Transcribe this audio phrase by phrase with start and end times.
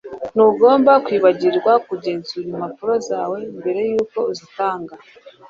[0.33, 4.93] Ntugomba kwibagirwa kugenzura impapuro zawe mbere yuko uzitanga